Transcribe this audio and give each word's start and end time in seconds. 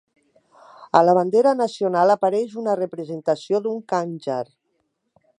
A 0.99 1.01
la 1.09 1.13
bandera 1.17 1.51
nacional 1.59 2.13
apareix 2.13 2.55
una 2.61 2.75
representació 2.79 3.61
d'un 3.67 3.77
khanjar. 3.93 4.43